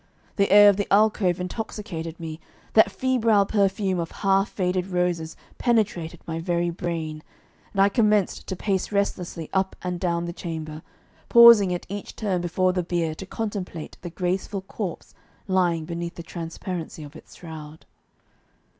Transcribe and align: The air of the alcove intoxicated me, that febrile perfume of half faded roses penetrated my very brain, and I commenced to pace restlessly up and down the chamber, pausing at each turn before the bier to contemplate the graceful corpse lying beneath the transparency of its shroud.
The 0.37 0.49
air 0.51 0.67
of 0.67 0.77
the 0.77 0.91
alcove 0.91 1.39
intoxicated 1.39 2.19
me, 2.19 2.39
that 2.73 2.89
febrile 2.89 3.45
perfume 3.45 3.99
of 3.99 4.09
half 4.09 4.49
faded 4.49 4.87
roses 4.87 5.37
penetrated 5.59 6.21
my 6.25 6.39
very 6.39 6.71
brain, 6.71 7.21
and 7.71 7.79
I 7.79 7.87
commenced 7.87 8.47
to 8.47 8.55
pace 8.55 8.91
restlessly 8.91 9.47
up 9.53 9.75
and 9.83 9.99
down 9.99 10.25
the 10.25 10.33
chamber, 10.33 10.81
pausing 11.29 11.71
at 11.71 11.85
each 11.87 12.15
turn 12.15 12.41
before 12.41 12.73
the 12.73 12.81
bier 12.81 13.13
to 13.13 13.27
contemplate 13.27 13.95
the 14.01 14.09
graceful 14.09 14.61
corpse 14.63 15.13
lying 15.47 15.85
beneath 15.85 16.15
the 16.15 16.23
transparency 16.23 17.03
of 17.03 17.15
its 17.15 17.35
shroud. 17.35 17.85